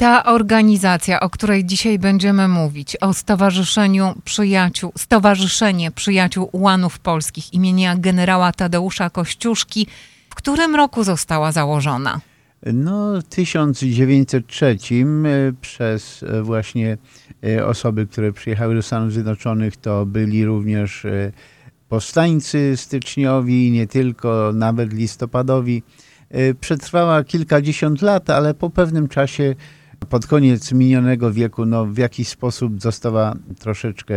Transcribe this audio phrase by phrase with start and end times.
[0.00, 7.96] Ta organizacja, o której dzisiaj będziemy mówić, o Stowarzyszeniu Przyjaciół, Stowarzyszenie Przyjaciół Ułanów Polskich imienia
[7.96, 9.86] generała Tadeusza Kościuszki,
[10.30, 12.20] w którym roku została założona?
[12.66, 16.98] No, w 1903 e, przez e, właśnie
[17.44, 21.06] e, osoby, które przyjechały do Stanów Zjednoczonych, to byli również
[21.88, 25.82] powstańcy styczniowi, nie tylko, nawet listopadowi.
[26.60, 29.54] Przetrwała kilkadziesiąt lat, ale po pewnym czasie,
[30.08, 34.14] pod koniec minionego wieku, no, w jakiś sposób została troszeczkę,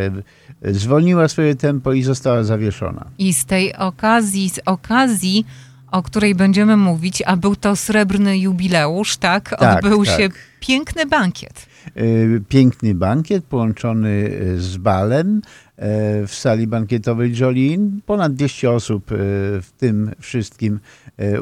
[0.62, 3.06] zwolniła swoje tempo i została zawieszona.
[3.18, 5.46] I z tej okazji, z okazji
[5.94, 9.50] o której będziemy mówić, a był to srebrny jubileusz, tak?
[9.50, 10.18] tak Odbył tak.
[10.18, 10.30] się
[10.60, 11.66] piękny bankiet.
[11.98, 15.42] Y, piękny bankiet połączony y, z balem
[15.78, 18.02] w sali bankietowej Jolin.
[18.06, 20.80] Ponad 200 osób w tym wszystkim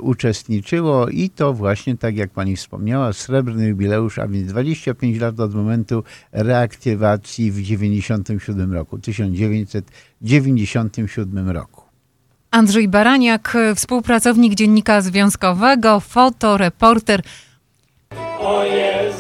[0.02, 5.56] uczestniczyło i to właśnie, tak jak pani wspomniała, srebrny jubileusz, a więc 25 lat od
[5.56, 11.82] momentu reaktywacji w 97 roku, 1997 roku.
[12.52, 17.22] Andrzej Baraniak, współpracownik Dziennika Związkowego, fotoreporter.
[18.40, 19.11] O Jezu,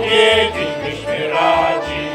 [0.00, 2.06] Warszawę odwiedzić byśmy radzi.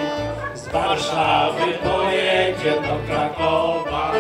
[0.56, 4.12] Z Warszawy pojedzie do Krakowa,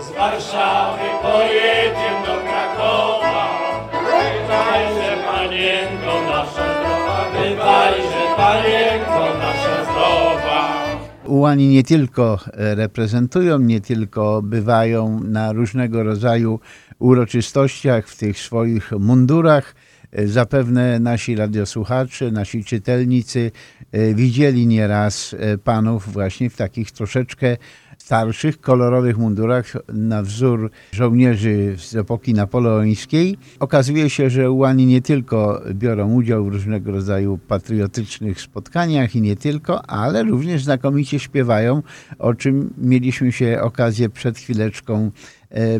[0.00, 3.48] z Warszawy pojedzie do Krakowa.
[3.92, 10.82] Bywajże panienko nasza zdrowa, bywajże panienko nasza zdrowa.
[11.24, 16.60] Ułani nie tylko e, reprezentują, nie tylko bywają na różnego rodzaju
[16.98, 19.74] uroczystościach w tych swoich mundurach.
[20.12, 23.50] E, Zapewne nasi radiosłuchacze, nasi czytelnicy
[23.92, 27.56] e, widzieli nieraz panów właśnie w takich troszeczkę
[28.02, 33.36] starszych, kolorowych mundurach na wzór żołnierzy z epoki napoleońskiej.
[33.60, 39.36] Okazuje się, że ułani nie tylko biorą udział w różnego rodzaju patriotycznych spotkaniach i nie
[39.36, 41.82] tylko, ale również znakomicie śpiewają,
[42.18, 45.10] o czym mieliśmy się okazję przed chwileczką e,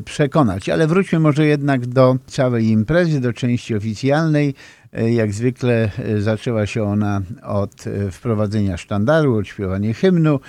[0.05, 0.69] przekonać.
[0.69, 4.55] Ale wróćmy może jednak do całej imprezy, do części oficjalnej.
[4.93, 10.41] E, jak zwykle e, zaczęła się ona od e, wprowadzenia sztandaru, od śpiewania hymnu.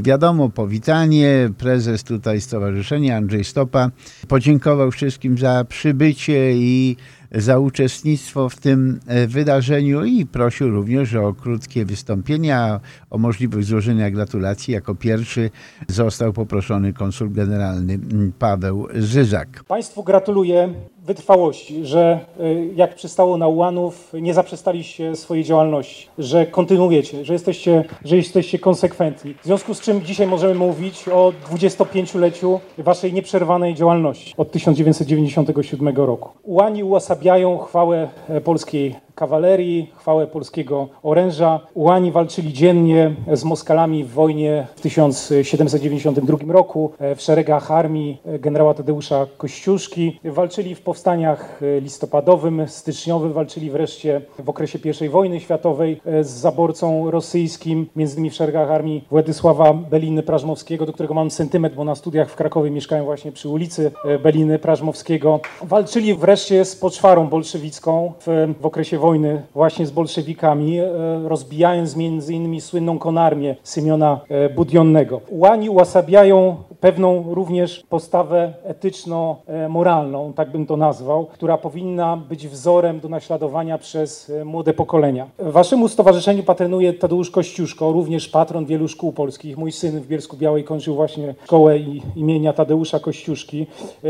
[0.00, 1.50] Wiadomo, powitanie.
[1.58, 3.90] Prezes tutaj Stowarzyszenia Andrzej Stopa
[4.28, 6.96] podziękował wszystkim za przybycie i
[7.34, 14.74] za uczestnictwo w tym wydarzeniu i prosił również o krótkie wystąpienia, o możliwość złożenia gratulacji.
[14.74, 15.50] Jako pierwszy
[15.88, 17.98] został poproszony konsul generalny
[18.38, 19.64] Paweł Zyzak.
[19.68, 27.24] Państwu gratuluję wytrwałości, że y, jak przystało na ułanów, nie zaprzestaliście swojej działalności, że kontynuujecie,
[27.24, 29.34] że jesteście, że jesteście konsekwentni.
[29.34, 36.30] W związku z czym dzisiaj możemy mówić o 25-leciu waszej nieprzerwanej działalności od 1997 roku.
[36.42, 41.60] Ułani uosabiają chwałę e, polskiej kawalerii, chwałę polskiego oręża.
[41.74, 49.26] Ułani walczyli dziennie z Moskalami w wojnie w 1792 roku w szeregach armii generała Tadeusza
[49.36, 50.20] Kościuszki.
[50.24, 57.86] Walczyli w powstaniach listopadowym, styczniowym, walczyli wreszcie w okresie I wojny światowej z zaborcą rosyjskim,
[57.96, 62.30] między innymi w szeregach armii Władysława Beliny Prażmowskiego, do którego mam sentyment, bo na studiach
[62.30, 65.40] w Krakowie mieszkałem właśnie przy ulicy Beliny Prażmowskiego.
[65.62, 70.88] Walczyli wreszcie z poczwarą bolszewicką w, w okresie wojny właśnie z bolszewikami, e,
[71.28, 75.20] rozbijając między innymi słynną konarmię Symiona e, Budionnego.
[75.28, 83.08] Ułani uosabiają pewną również postawę etyczno-moralną, tak bym to nazwał, która powinna być wzorem do
[83.08, 85.26] naśladowania przez e, młode pokolenia.
[85.38, 89.58] Waszemu stowarzyszeniu patronuje Tadeusz Kościuszko, również patron wielu szkół polskich.
[89.58, 91.78] Mój syn w Bielsku Białej kończył właśnie szkołę
[92.16, 93.66] imienia Tadeusza Kościuszki.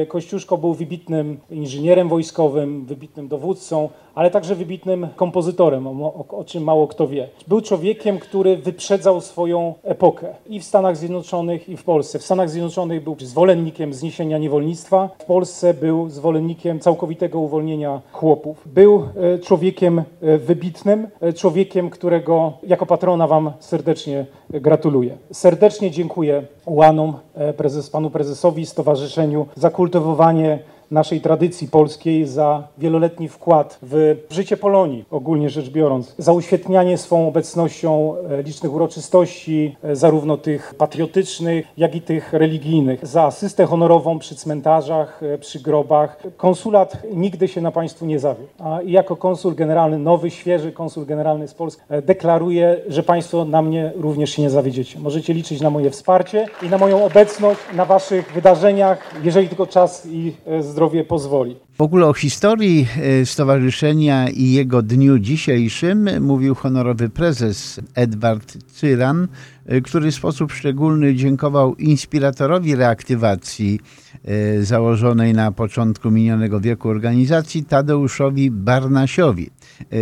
[0.09, 4.82] Kościuszko był wybitnym inżynierem wojskowym, wybitnym dowódcą, ale także wybitnym
[5.17, 7.29] kompozytorem, o, o, czym mało kto wie.
[7.49, 12.19] Był człowiekiem, który wyprzedzał swoją epokę i w Stanach Zjednoczonych, i w Polsce.
[12.19, 18.63] W Stanach Zjednoczonych był zwolennikiem zniesienia niewolnictwa, w Polsce był zwolennikiem całkowitego uwolnienia chłopów.
[18.67, 25.17] Był e, człowiekiem e, wybitnym, e, człowiekiem, którego jako patrona Wam serdecznie gratuluję.
[25.33, 27.15] Serdecznie dziękuję Ułanom,
[27.57, 30.59] prezes, panu prezesowi, stowarzyszeniu za kultywowanie
[30.93, 37.29] naszej tradycji polskiej, za wieloletni wkład w życie Polonii, ogólnie rzecz biorąc, za uświetnianie swą
[37.29, 44.19] obecnością e, licznych uroczystości, e, zarówno tych patriotycznych, jak i tych religijnych, za asystę honorową
[44.19, 46.23] przy cmentarzach, e, przy grobach.
[46.37, 48.49] Konsulat nigdy się na Państwu nie zawiódł.
[48.59, 53.93] A jako konsul generalny, nowy, świeży konsul generalny z Polski, deklaruję, że Państwo na mnie
[53.97, 54.99] również się nie zawiedziecie.
[55.01, 60.07] Możecie liczyć na moje wsparcie i na moją obecność na Waszych wydarzeniach, jeżeli tylko czas
[60.07, 61.57] i e, zdrowie pozwoli.
[61.79, 69.29] W ogóle o historii e, stowarzyszenia i jego dniu dzisiejszym mówił honorowy prezes Edward Cyran,
[69.67, 73.81] e, który w sposób szczególny dziękował inspiratorowi reaktywacji
[74.25, 79.51] e, założonej na początku minionego wieku organizacji Tadeuszowi Barnasiowi,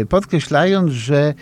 [0.09, 1.35] podkreślając, że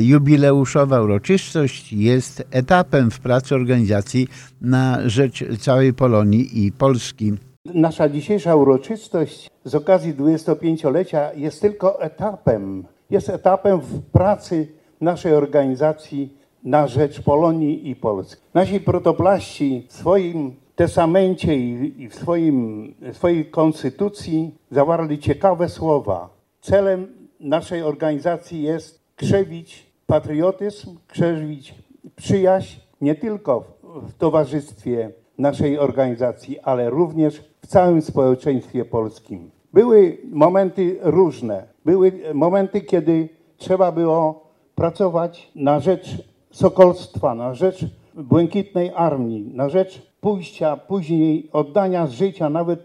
[0.00, 4.28] jubileuszowa uroczystość jest etapem w pracy organizacji
[4.60, 7.32] na rzecz całej Polonii i Polski.
[7.74, 12.84] Nasza dzisiejsza uroczystość z okazji 25-lecia jest tylko etapem.
[13.10, 14.68] Jest etapem w pracy
[15.00, 18.42] naszej organizacji na rzecz Polonii i Polski.
[18.54, 26.28] Nasi protoplaści w swoim testamencie i w swoim, w swojej konstytucji zawarli ciekawe słowa.
[26.60, 27.06] Celem
[27.40, 31.74] naszej organizacji jest krzewić patriotyzm, krzewić
[32.16, 39.50] przyjaźń nie tylko w towarzystwie naszej organizacji, ale również w całym społeczeństwie polskim.
[39.72, 41.66] Były momenty różne.
[41.84, 50.12] Były momenty, kiedy trzeba było pracować na rzecz sokolstwa, na rzecz błękitnej armii, na rzecz
[50.20, 52.50] pójścia, później oddania życia.
[52.50, 52.80] Nawet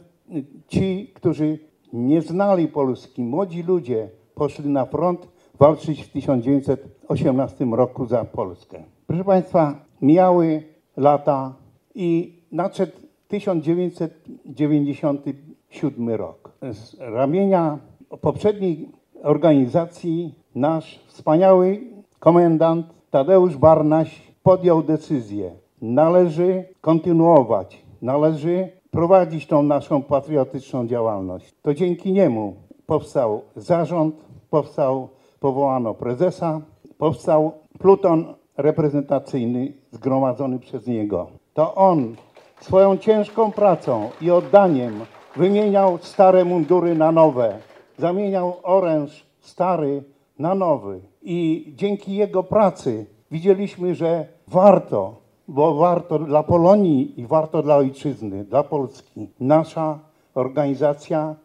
[0.68, 1.60] ci, którzy
[1.94, 5.28] nie znali Polski, młodzi ludzie poszli na front
[5.60, 8.84] walczyć w 1918 roku za Polskę.
[9.08, 10.64] Proszę Państwa, mijały
[10.98, 11.54] lata
[11.96, 12.92] i nadszedł
[13.28, 16.52] 1997 rok.
[16.62, 17.80] Z ramienia
[18.22, 18.90] poprzedniej
[19.24, 21.82] organizacji nasz wspaniały
[22.20, 25.52] komendant Tadeusz Barnaś podjął decyzję.
[25.82, 31.54] Należy kontynuować, należy prowadzić tą naszą patriotyczną działalność.
[31.62, 32.56] To dzięki niemu
[32.86, 34.16] powstał zarząd,
[34.50, 35.10] powstał,
[35.40, 36.62] powołano prezesa,
[36.98, 41.28] powstał pluton reprezentacyjny zgromadzony przez niego.
[41.54, 42.16] To on
[42.64, 44.94] swoją ciężką pracą i oddaniem
[45.36, 47.58] wymieniał stare mundury na nowe,
[47.98, 50.04] zamieniał oręż stary
[50.40, 51.00] na nowy.
[51.22, 55.16] I dzięki jego pracy widzieliśmy, że warto,
[55.48, 59.30] bo warto dla Polonii i warto dla ojczyzny, dla Polski.
[59.40, 60.00] Nasza
[60.36, 61.36] organizacja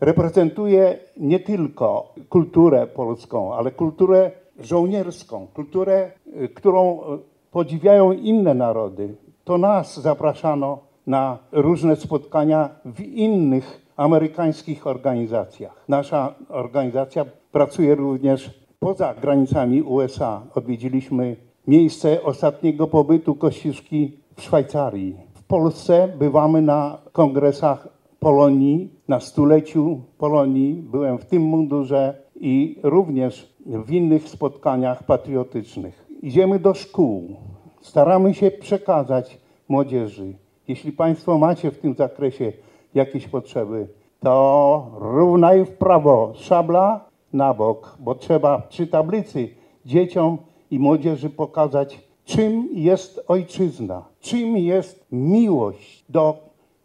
[0.00, 6.10] reprezentuje nie tylko kulturę polską, ale kulturę żołnierską, kulturę,
[6.42, 7.02] y, którą y,
[7.50, 9.14] podziwiają inne narody.
[9.44, 15.84] To nas zapraszano na różne spotkania w innych amerykańskich organizacjach.
[15.88, 20.42] Nasza organizacja pracuje również poza granicami USA.
[20.54, 21.36] Odwiedziliśmy
[21.66, 25.16] miejsce ostatniego pobytu Kościuszki w Szwajcarii.
[25.34, 27.88] W Polsce bywamy na kongresach
[28.18, 30.74] Polonii, na stuleciu Polonii.
[30.74, 36.06] Byłem w tym mundurze i również w innych spotkaniach patriotycznych.
[36.22, 37.36] Idziemy do szkół.
[37.84, 39.38] Staramy się przekazać
[39.68, 40.34] młodzieży.
[40.68, 42.52] Jeśli Państwo macie w tym zakresie
[42.94, 43.88] jakieś potrzeby,
[44.20, 49.48] to równaj w prawo, szabla na bok, bo trzeba przy tablicy
[49.86, 50.38] dzieciom
[50.70, 56.36] i młodzieży pokazać, czym jest ojczyzna, czym jest miłość do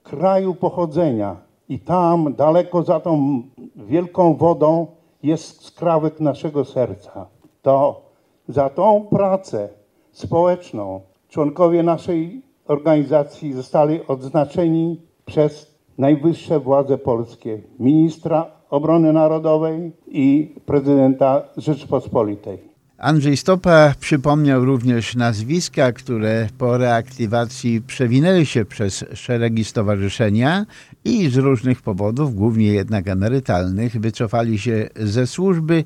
[0.03, 1.35] kraju pochodzenia.
[1.69, 3.41] I tam, daleko za tą
[3.75, 4.87] wielką wodą,
[5.23, 7.25] jest skrawek naszego serca.
[7.61, 8.01] To
[8.47, 9.78] za tą pracę
[10.19, 21.42] społeczną członkowie naszej organizacji zostali odznaczeni przez najwyższe władze polskie, ministra obrony narodowej i prezydenta
[21.57, 22.69] Rzeczypospolitej.
[22.97, 30.66] Andrzej Stopa przypomniał również nazwiska, które po reaktywacji przewinęły się przez szeregi stowarzyszenia
[31.06, 35.83] i z różnych powodów, głównie jednak emerytalnych, wycofali się ze służby,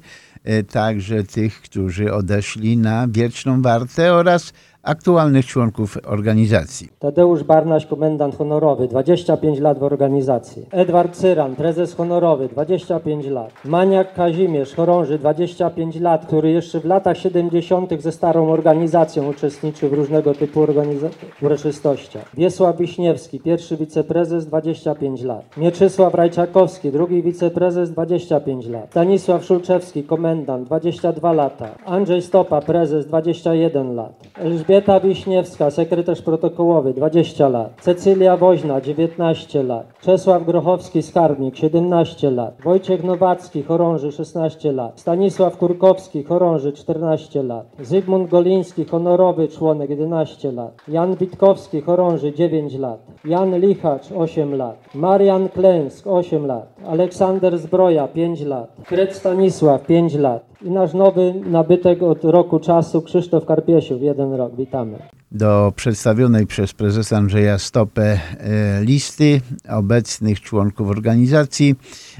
[0.71, 6.89] także tych, którzy odeszli na wieczną wartę oraz aktualnych członków organizacji.
[6.99, 10.65] Tadeusz Barnaś, komendant honorowy, 25 lat w organizacji.
[10.71, 13.51] Edward Cyran, prezes honorowy, 25 lat.
[13.65, 18.01] Maniak Kazimierz, chorąży, 25 lat, który jeszcze w latach 70.
[18.01, 21.09] ze starą organizacją uczestniczył w różnego typu organiza-
[21.41, 22.25] uroczystościach.
[22.33, 25.57] Wiesław Wiśniewski, pierwszy wiceprezes, 25 lat.
[25.57, 28.87] Mieczysław Rajczakowski, drugi wiceprezes, 25 lat.
[28.89, 31.67] Stanisław Szulczewski, komendant, 22 lata.
[31.85, 34.13] Andrzej Stopa, prezes, 21 lat.
[34.39, 37.81] Elżbieta Elżbieta Wiśniewska, sekretarz protokołowy, 20 lat.
[37.81, 39.87] Cecylia Woźna, 19 lat.
[40.01, 42.57] Czesław Grochowski, skarbnik, 17 lat.
[42.63, 44.99] Wojciech Nowacki, chorąży, 16 lat.
[44.99, 47.65] Stanisław Kurkowski, chorąży, 14 lat.
[47.79, 50.81] Zygmunt Goliński, honorowy członek, 11 lat.
[50.87, 52.99] Jan Witkowski, chorąży, 9 lat.
[53.25, 54.75] Jan Lichacz, 8 lat.
[54.95, 56.67] Marian Klęsk, 8 lat.
[56.87, 58.75] Aleksander Zbroja, 5 lat.
[58.85, 60.52] Kret Stanisław, 5 lat.
[60.63, 64.55] I nasz nowy nabytek od roku czasu, Krzysztof Karpiesiów, jeden rok.
[64.55, 64.99] Witamy.
[65.31, 71.75] do przedstawionej przez prezesa Andrzeja Stopę e, listy obecnych członków organizacji.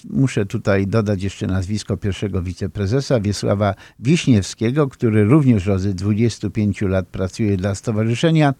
[0.10, 7.58] Muszę tutaj dodać jeszcze nazwisko pierwszego wiceprezesa Wiesława Wiśniewskiego, który również od 25 lat pracuje
[7.58, 8.54] dla stowarzyszenia,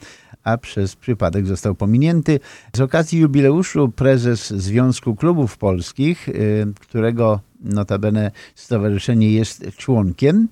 [0.44, 2.40] a przez przypadek został pominięty.
[2.76, 6.34] Z okazji jubileuszu prezes Związku Klubów Polskich, e,
[6.80, 10.48] którego notabene stowarzyszenie jest członkiem,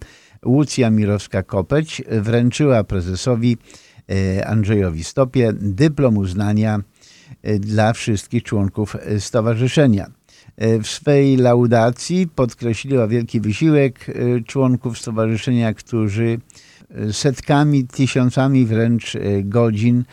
[0.46, 3.58] Łucja Mirowska-Kopeć wręczyła prezesowi
[4.10, 6.80] e, Andrzejowi Stopie dyplom uznania
[7.44, 10.12] e, dla wszystkich członków stowarzyszenia.
[10.58, 14.06] E, W swej laudacji podkreśliła wielki wysiłek
[14.48, 16.40] członków stowarzyszenia, którzy
[17.12, 20.04] setkami, tysiącami wręcz godzin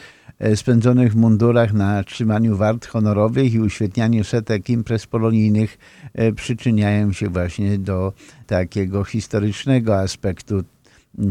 [0.54, 5.78] spędzonych w mundurach na trzymaniu wart honorowych i uświetnianiu setek imprez polonijnych
[6.14, 8.12] e, przyczyniają się właśnie do
[8.46, 10.62] takiego historycznego aspektu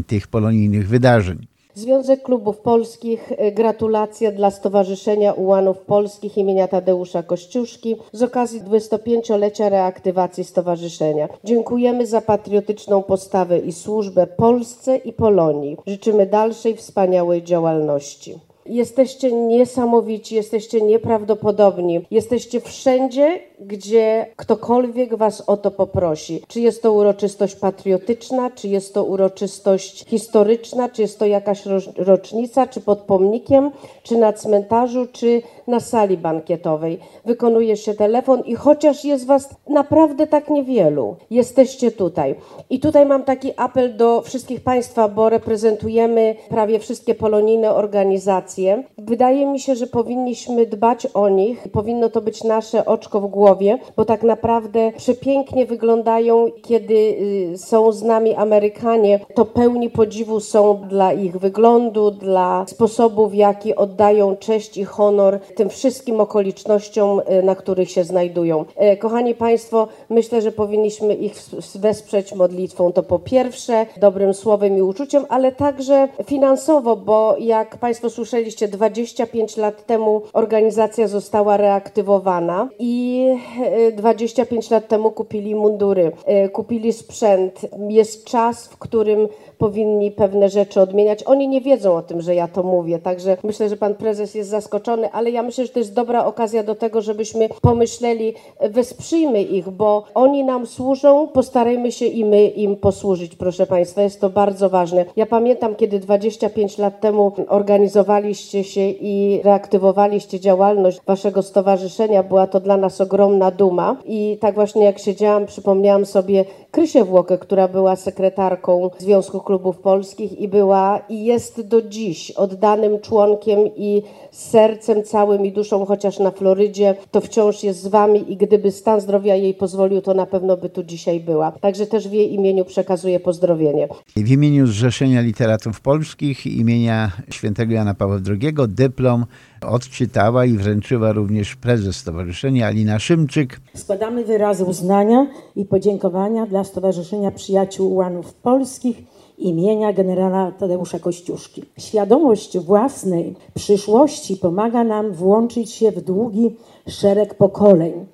[0.06, 1.46] tych polonijnych wydarzeń.
[1.78, 9.68] Związek Klubów Polskich, y, gratulacje dla Stowarzyszenia Ułanów Polskich imienia Tadeusza Kościuszki z okazji 25-lecia
[9.68, 11.28] reaktywacji stowarzyszenia.
[11.44, 15.76] Dziękujemy za patriotyczną postawę i służbę Polsce i Polonii.
[15.86, 18.47] Życzymy dalszej wspaniałej działalności.
[18.68, 22.06] Jesteście niesamowici, jesteście nieprawdopodobni.
[22.10, 26.42] Jesteście wszędzie, gdzie ktokolwiek was o to poprosi.
[26.48, 31.62] Czy jest to uroczystość patriotyczna, czy jest to uroczystość historyczna, czy jest to jakaś
[31.96, 33.70] rocznica, czy pod pomnikiem,
[34.02, 36.98] czy na cmentarzu, czy na sali bankietowej.
[37.24, 42.34] Wykonuje się telefon i chociaż jest was naprawdę tak niewielu, jesteście tutaj.
[42.70, 48.57] I tutaj mam taki apel do wszystkich Państwa, bo reprezentujemy prawie wszystkie polonijne organizacje.
[48.98, 53.78] Wydaje mi się, że powinniśmy dbać o nich, powinno to być nasze oczko w głowie,
[53.96, 60.80] bo tak naprawdę przepięknie wyglądają, kiedy y, są z nami Amerykanie, to pełni podziwu są
[60.88, 67.42] dla ich wyglądu, dla sposobu, w jaki oddają cześć i honor tym wszystkim okolicznościom, y,
[67.42, 68.64] na których się znajdują.
[68.76, 71.34] E, Kochani Państwo, myślę, że powinniśmy ich
[71.74, 72.92] wesprzeć modlitwą.
[72.92, 78.10] To po pierwsze, dobrym słowem i uczuciem, ale także finansowo, bo jak Państwo
[78.50, 83.24] słyszeliście, 25 lat temu organizacja została reaktywowana i
[83.64, 87.60] e, 25 lat temu kupili mundury, e, kupili sprzęt.
[87.88, 89.28] Jest czas, w którym
[89.58, 91.22] powinni pewne rzeczy odmieniać.
[91.22, 94.50] Oni nie wiedzą o tym, że ja to mówię, także myślę, że pan prezes jest
[94.50, 99.42] zaskoczony, ale ja myślę, że to jest dobra okazja do tego, żebyśmy pomyśleli, e, wesprzyjmy
[99.42, 104.02] ich, bo oni nam służą, postarajmy się i my im posłużyć, proszę państwa.
[104.02, 105.04] Jest to bardzo ważne.
[105.16, 112.60] Ja pamiętam, kiedy 25 lat temu organizowaliście się i reaktywowaliście działalność waszego stowarzyszenia, była to
[112.60, 117.96] dla nas ogromna duma i tak właśnie jak siedziałam, przypomniałam sobie Krysię Włokę, która była
[117.96, 125.46] sekretarką Związku Klubów Polskich i była i jest do dziś oddanym członkiem i sercem całym
[125.46, 129.54] i duszą, chociaż na Florydzie, to wciąż jest z wami i gdyby stan zdrowia jej
[129.54, 131.52] pozwolił, to na pewno by tu dzisiaj była.
[131.52, 133.88] Także też w jej imieniu przekazuję pozdrowienie.
[134.16, 139.26] W imieniu Zrzeszenia Literatów Polskich imienia świętego Jana Pawła II dyplom
[139.66, 143.60] odczytała i wręczyła również prezes stowarzyszenia Alina Szymczyk.
[143.74, 149.02] Składamy wyrazy uznania i podziękowania dla Stowarzyszenia Przyjaciół Ułanów Polskich
[149.38, 151.62] imienia generała Tadeusza Kościuszki.
[151.78, 156.56] Świadomość własnej przyszłości pomaga nam włączyć się w długi
[156.88, 158.06] szereg pokoleń,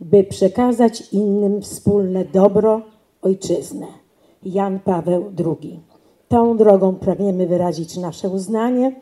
[0.00, 2.80] by przekazać innym wspólne dobro,
[3.22, 3.86] ojczyznę.
[4.42, 5.80] Jan Paweł II.
[6.28, 8.92] Tą drogą pragniemy wyrazić nasze uznanie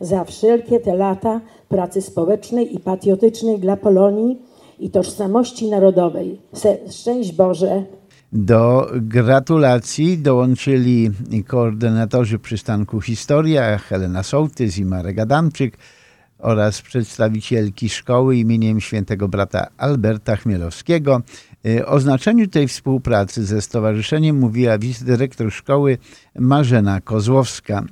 [0.00, 4.38] za wszelkie te lata pracy społecznej i patriotycznej dla Polonii
[4.78, 6.40] i tożsamości narodowej.
[6.90, 7.84] Szczęść Boże,
[8.32, 11.10] Do gratulacji dołączyli
[11.46, 15.76] koordynatorzy przystanku Historia Helena Sołtys i Marek Adamczyk
[16.38, 21.22] oraz przedstawicielki szkoły imieniem świętego brata Alberta Chmielowskiego.
[21.66, 25.98] Y, O znaczeniu tej współpracy ze stowarzyszeniem mówiła wicedyrektor szkoły
[26.38, 27.84] Marzena Kozłowska.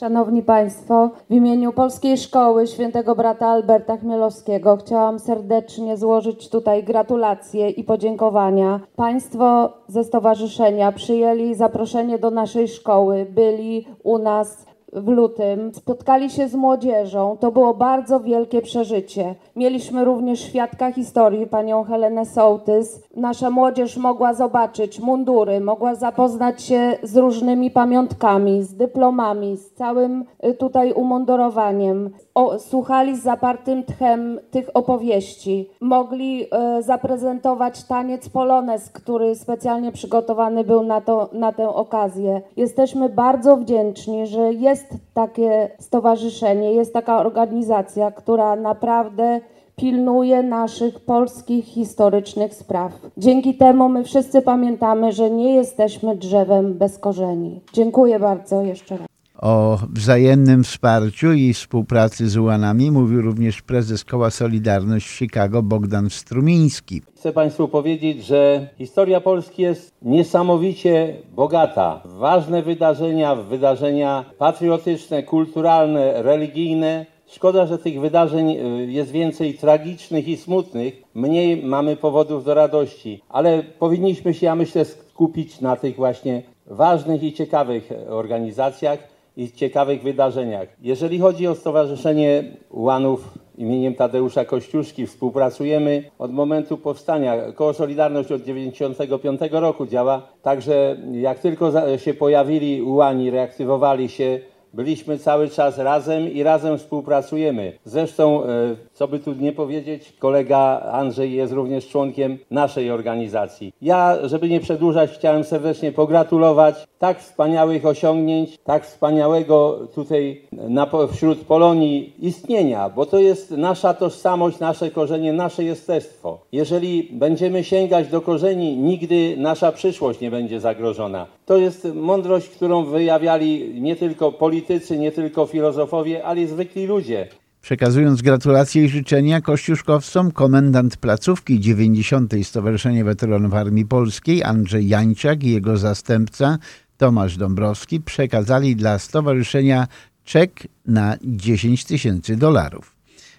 [0.00, 7.70] Szanowni Państwo, w imieniu Polskiej Szkoły Świętego Brata Alberta Chmielowskiego chciałam serdecznie złożyć tutaj gratulacje
[7.70, 8.80] i podziękowania.
[8.96, 16.48] Państwo ze stowarzyszenia przyjęli zaproszenie do naszej szkoły, byli u nas w lutym, spotkali się
[16.48, 17.36] z młodzieżą.
[17.40, 19.34] To było bardzo wielkie przeżycie.
[19.56, 23.02] Mieliśmy również świadka historii, panią Helenę Sołtys.
[23.16, 30.24] Nasza młodzież mogła zobaczyć mundury, mogła zapoznać się z różnymi pamiątkami, z dyplomami, z całym
[30.44, 32.10] y, tutaj umundurowaniem.
[32.34, 35.70] O, słuchali z zapartym tchem tych opowieści.
[35.80, 42.42] Mogli e, zaprezentować taniec polones, który specjalnie przygotowany był na, to, na tę okazję.
[42.56, 44.79] Jesteśmy bardzo wdzięczni, że jest
[45.14, 49.40] takie stowarzyszenie, jest taka organizacja, która naprawdę
[49.76, 52.92] pilnuje naszych polskich historycznych spraw.
[53.16, 57.60] Dzięki temu my wszyscy pamiętamy, że nie jesteśmy drzewem bez korzeni.
[57.72, 59.19] Dziękuję bardzo jeszcze raz.
[59.42, 66.10] O wzajemnym wsparciu i współpracy z ułanami mówił również prezes Koła Solidarność w Chicago Bogdan
[66.10, 67.02] Strumiński.
[67.16, 72.00] Chcę Państwu powiedzieć, że historia Polski jest niesamowicie bogata.
[72.04, 77.06] Ważne wydarzenia, wydarzenia patriotyczne, kulturalne, religijne.
[77.26, 83.22] Szkoda, że tych wydarzeń y, jest więcej tragicznych i smutnych, mniej mamy powodów do radości,
[83.28, 90.02] ale powinniśmy się, ja myślę, skupić na tych właśnie ważnych i ciekawych organizacjach i ciekawych
[90.02, 90.68] wydarzeniach.
[90.82, 97.52] Jeżeli chodzi o Stowarzyszenie Ułanów imieniem Tadeusza Kościuszki, współpracujemy od momentu powstania.
[97.52, 104.40] Koło Solidarność od 1995 roku działa, także jak tylko się pojawili ułani, reaktywowali się,
[104.74, 107.72] byliśmy cały czas razem i razem współpracujemy.
[107.84, 108.46] Zresztą, e,
[108.92, 113.72] co by tu nie powiedzieć, kolega Andrzej jest również członkiem naszej organizacji.
[113.82, 121.38] Ja, żeby nie przedłużać, chciałem serdecznie pogratulować tak wspaniałych osiągnięć, tak wspaniałego tutaj na, wśród
[121.38, 126.38] Polonii istnienia, bo to jest nasza tożsamość, nasze korzenie, nasze jestestwo.
[126.52, 131.26] Jeżeli będziemy sięgać do korzeni, nigdy nasza przyszłość nie będzie zagrożona.
[131.46, 134.59] To jest mądrość, którą wyjawiali nie tylko politycy,
[134.98, 137.28] nie tylko filozofowie, ale i zwykli ludzie.
[137.62, 142.34] Przekazując gratulacje i życzenia kościuszkowcom, komendant placówki 90.
[142.42, 146.58] Stowarzyszenia Weteranów Armii Polskiej Andrzej Jańczak i jego zastępca
[146.96, 149.86] Tomasz Dąbrowski przekazali dla stowarzyszenia
[150.24, 152.96] czek na 10 tysięcy dolarów.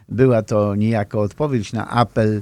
[0.09, 2.41] Była to niejako odpowiedź na apel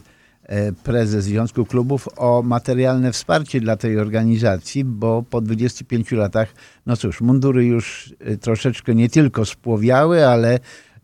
[0.83, 6.53] prezes Związku Klubów o materialne wsparcie dla tej organizacji, bo po 25 latach,
[6.85, 10.59] no cóż, mundury już e, troszeczkę nie tylko spłowiały, ale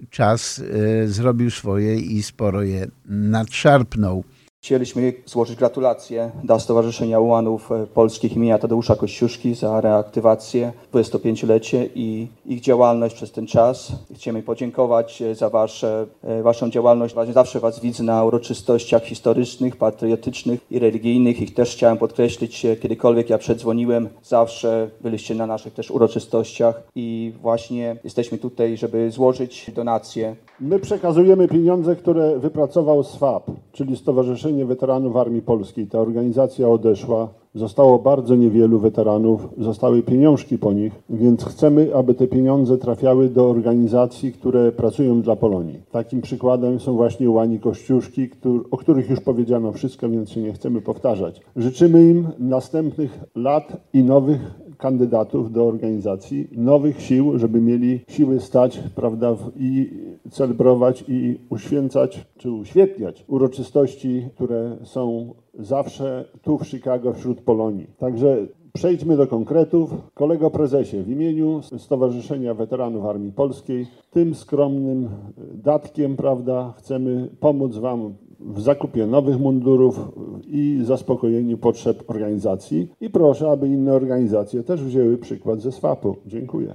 [0.09, 0.61] czas
[1.03, 4.23] e, zrobił swoje i sporo je nadszarpnął.
[4.65, 12.62] Chcieliśmy złożyć gratulacje dla Stowarzyszenia Ułanów Polskich imienia Tadeusza Kościuszki za reaktywację, 25-lecie i ich
[12.62, 13.91] działalność przez ten czas.
[14.15, 16.06] Chcemy podziękować za wasze,
[16.41, 17.15] Waszą działalność.
[17.34, 21.41] Zawsze Was widzę na uroczystościach historycznych, patriotycznych i religijnych.
[21.41, 27.95] I też chciałem podkreślić, kiedykolwiek ja przedzwoniłem, zawsze byliście na naszych też uroczystościach i właśnie
[28.04, 30.36] jesteśmy tutaj, żeby złożyć donacje.
[30.60, 35.88] My przekazujemy pieniądze, które wypracował SWAP, czyli Stowarzyszenie Weteranów Armii Polskiej.
[35.88, 37.30] Ta organizacja odeszła.
[37.56, 43.50] Zostało bardzo niewielu weteranów, zostały pieniążki po nich, więc chcemy, aby te pieniądze trafiały do
[43.50, 45.80] organizacji, które pracują dla Polonii.
[45.91, 48.30] Takim przykładem są właśnie Łani Kościuszki,
[48.72, 51.41] o których już powiedziano wszystko, więc się nie chcemy powtarzać.
[51.56, 58.79] Życzymy im następnych lat i nowych kandydatów do organizacji, nowych sił, żeby mieli siły stać,
[58.95, 59.89] prawda, i
[60.31, 67.88] celebrować i uświęcać, czy uświetniać uroczystości, które są zawsze tu w Chicago wśród Polonii.
[67.97, 69.89] Także Przejdźmy do konkretów.
[70.13, 75.09] Kolego prezesie, w imieniu Stowarzyszenia Weteranów Armii Polskiej, tym skromnym
[75.53, 80.00] datkiem, prawda, chcemy pomóc Wam w zakupie nowych mundurów
[80.48, 82.88] i zaspokojeniu potrzeb organizacji.
[83.02, 86.15] I proszę, aby inne organizacje też wzięły przykład ze SWAP-u.
[86.26, 86.74] Dziękuję.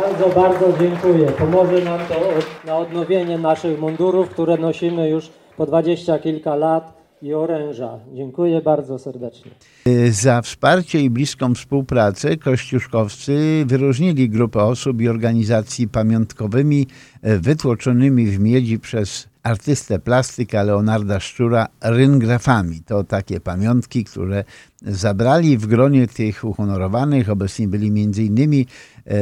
[0.00, 1.26] Bardzo, bardzo dziękuję.
[1.26, 2.14] Pomoże nam to
[2.66, 7.98] na odnowienie naszych mundurów, które nosimy już po dwadzieścia kilka lat i oręża.
[8.14, 9.50] Dziękuję bardzo serdecznie.
[10.10, 16.86] Za wsparcie i bliską współpracę kościuszkowcy wyróżnili grupę osób i organizacji pamiątkowymi
[17.22, 22.80] wytłoczonymi w miedzi przez artystę plastyka Leonarda Szczura ryngrafami.
[22.80, 24.44] To takie pamiątki, które
[24.82, 27.30] zabrali w gronie tych uhonorowanych.
[27.30, 28.64] Obecni byli m.in.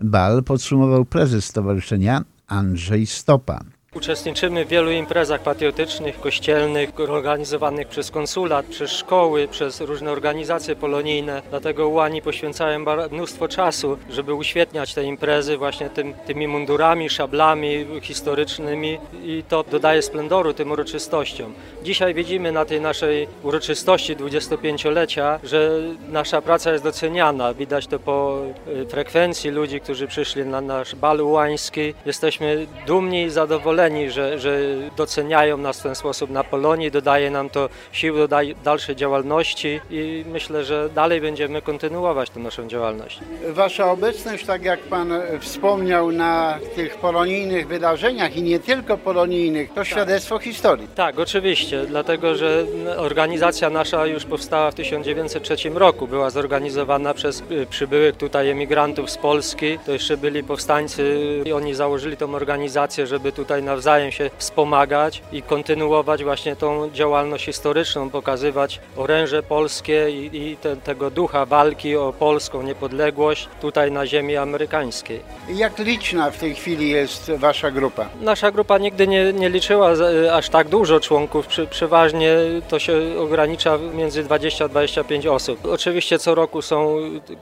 [0.00, 3.73] Bal podsumował prezes stowarzyszenia Andrzej Stopa.
[3.94, 11.42] Uczestniczymy w wielu imprezach patriotycznych, kościelnych, organizowanych przez konsulat, przez szkoły, przez różne organizacje polonijne.
[11.50, 18.98] Dlatego ułani poświęcają mnóstwo czasu, żeby uświetniać te imprezy właśnie tym, tymi mundurami, szablami historycznymi
[19.24, 21.54] i to dodaje splendoru tym uroczystościom.
[21.82, 25.70] Dzisiaj widzimy na tej naszej uroczystości 25-lecia, że
[26.08, 27.54] nasza praca jest doceniana.
[27.54, 31.94] Widać to po y, frekwencji ludzi, którzy przyszli na nasz bal ułański.
[32.06, 34.58] Jesteśmy dumni i zadowoleni, że, że
[34.96, 36.90] doceniają nas w ten sposób na Polonii.
[36.90, 38.28] Dodaje nam to sił do
[38.64, 43.20] dalszej działalności i myślę, że dalej będziemy kontynuować tę naszą działalność.
[43.48, 49.84] Wasza obecność, tak jak Pan wspomniał, na tych polonijnych wydarzeniach i nie tylko polonijnych, to
[49.84, 50.88] świadectwo historii.
[50.94, 52.66] Tak, oczywiście, dlatego że
[52.96, 56.06] organizacja nasza już powstała w 1903 roku.
[56.06, 59.78] Była zorganizowana przez y, przybyłych tutaj emigrantów z Polski.
[59.86, 65.42] To jeszcze byli powstańcy i oni założyli tą organizację, żeby tutaj nawzajem się wspomagać i
[65.42, 72.12] kontynuować właśnie tą działalność historyczną, pokazywać oręże polskie i, i te, tego ducha walki o
[72.18, 75.20] polską niepodległość tutaj na ziemi amerykańskiej.
[75.48, 78.08] Jak liczna w tej chwili jest Wasza grupa?
[78.20, 79.92] Nasza grupa nigdy nie, nie liczyła
[80.32, 81.46] aż tak dużo członków.
[81.70, 82.36] Przeważnie
[82.68, 85.66] to się ogranicza między 20 a 25 osób.
[85.66, 86.96] Oczywiście co roku są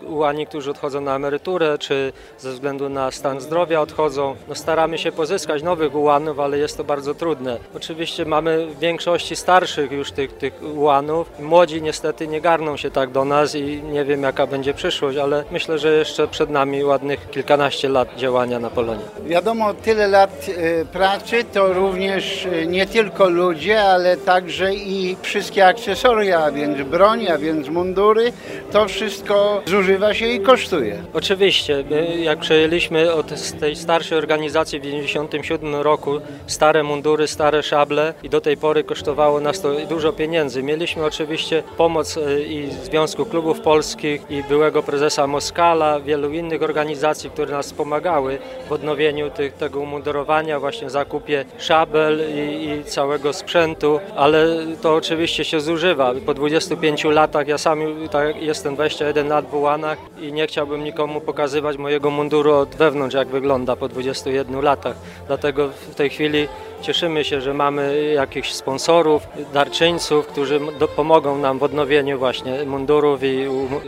[0.06, 4.36] ułani, którzy odchodzą na emeryturę, czy ze względu na stan zdrowia odchodzą.
[4.48, 7.58] No staramy się pozyskać nowych ułanów, ale jest to bardzo trudne.
[7.76, 11.30] Oczywiście mamy w większości starszych już tych, tych ułanów.
[11.40, 15.44] Młodzi niestety nie garną się tak do nas i nie wiem jaka będzie przyszłość, ale
[15.50, 19.04] myślę, że jeszcze przed nami ładnych kilkanaście lat działania na Polonii.
[19.26, 25.66] Wiadomo, tyle lat y, pracy to również y, nie tylko ludzie, ale także i wszystkie
[25.66, 28.32] akcesoria, a więc broń, a więc mundury.
[28.72, 31.02] To wszystko zużywa się i kosztuje.
[31.14, 31.84] Oczywiście.
[32.16, 33.26] Jak przejęliśmy od
[33.60, 36.11] tej starszej organizacji w 1997 roku
[36.46, 40.62] stare mundury, stare szable i do tej pory kosztowało nas to dużo pieniędzy.
[40.62, 47.30] Mieliśmy oczywiście pomoc y, i Związku Klubów Polskich i byłego prezesa Moskala, wielu innych organizacji,
[47.30, 54.00] które nas pomagały w odnowieniu tych, tego umundurowania, właśnie zakupie szabel i, i całego sprzętu,
[54.16, 54.46] ale
[54.82, 56.12] to oczywiście się zużywa.
[56.26, 61.20] Po 25 latach, ja sam tak, jestem 21 lat w Ułanach i nie chciałbym nikomu
[61.20, 64.96] pokazywać mojego munduru od wewnątrz, jak wygląda po 21 latach.
[65.26, 66.48] Dlatego w tej chwili
[66.82, 73.22] Cieszymy się, że mamy jakichś sponsorów, darczyńców, którzy do, pomogą nam w odnowieniu właśnie mundurów
[73.22, 73.46] i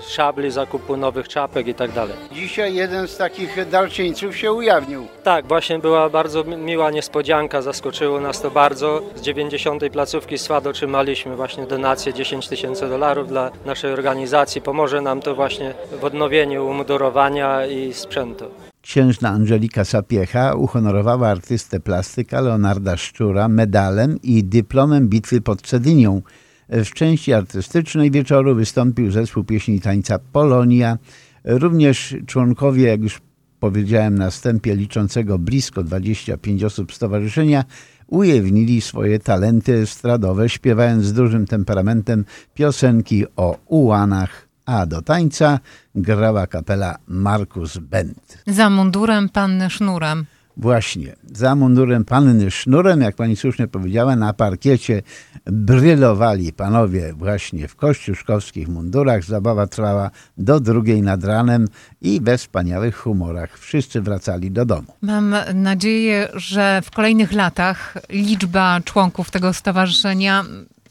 [0.09, 2.15] szabli, zakupu nowych czapek i tak dalej.
[2.33, 5.07] Dzisiaj jeden z takich darczyńców się ujawnił.
[5.23, 9.03] Tak, właśnie była bardzo miła niespodzianka, zaskoczyło nas to bardzo.
[9.15, 9.83] Z 90.
[9.93, 14.61] placówki SWAD otrzymaliśmy właśnie donację 10 tysięcy dolarów dla naszej organizacji.
[14.61, 18.45] Pomoże nam to właśnie w odnowieniu umundurowania i sprzętu.
[18.85, 26.23] Księżna Angelika Sapiecha uhonorowała artystę plastyka Leonarda Szczura medalem i dyplomem bitwy pod Cedynią.
[26.69, 30.99] W części artystycznej wieczoru wystąpił zespół pieśni tańca Polonia.
[31.45, 33.21] Również członkowie, jak już
[33.61, 37.65] powiedziałem na wstępie, liczącego blisko 25 osób stowarzyszenia,
[38.07, 45.59] ujawnili swoje talenty estradowe, śpiewając z dużym temperamentem piosenki o ułanach, a do tańca
[45.95, 48.39] grała kapela Markus Bent.
[48.47, 50.27] Za mundurem panny sznurem.
[50.57, 55.03] Właśnie, za mundurem panny sznurem, jak pani słusznie powiedziała, na parkiecie
[55.47, 59.25] brylowali panowie właśnie w kościuszkowskich mundurach.
[59.25, 61.69] Zabawa trwała do drugiej nad ranem
[62.01, 63.59] i we wspaniałych humorach.
[63.59, 64.93] Wszyscy wracali do domu.
[65.03, 70.45] Mam nadzieję, że w kolejnych latach liczba członków tego stowarzyszenia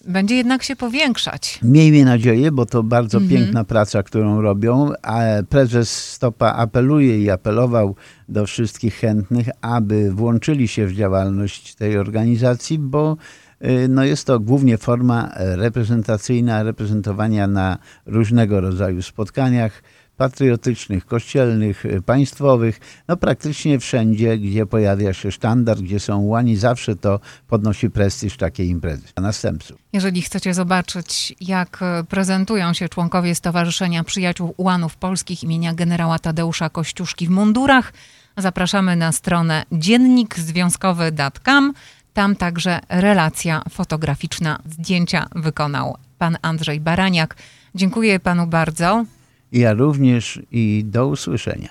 [0.07, 1.59] będzie jednak się powiększać.
[1.63, 3.41] Miejmy nadzieję, bo to bardzo mhm.
[3.41, 4.91] piękna praca, którą robią.
[5.01, 7.95] A prezes Stopa apeluje i apelował
[8.29, 13.17] do wszystkich chętnych, aby włączyli się w działalność tej organizacji, bo
[13.65, 19.83] y, no jest to głównie forma reprezentacyjna, reprezentowania na różnego rodzaju spotkaniach
[20.17, 26.95] patriotycznych, kościelnych, y, państwowych, no praktycznie wszędzie, gdzie pojawia się sztandar, gdzie są łani, zawsze
[26.95, 29.03] to podnosi prestiż takiej imprezy.
[29.15, 29.77] A następców.
[29.93, 36.69] Jeżeli chcecie zobaczyć, jak y, prezentują się członkowie Stowarzyszenia Przyjaciół Ułanów Polskich imienia generała Tadeusza
[36.69, 37.93] Kościuszki w mundurach,
[38.37, 41.73] zapraszamy na stronę dziennikzwiązkowy.com.
[42.13, 44.59] Tam także relacja fotograficzna.
[44.65, 47.35] Zdjęcia wykonał pan Andrzej Baraniak.
[47.75, 49.05] Dziękuję panu bardzo.
[49.53, 51.69] Ja również i do usłyszenia.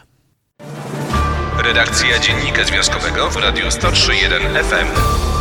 [1.64, 5.31] Redakcja Dziennika Związkowego w Radiu 103.1 FM.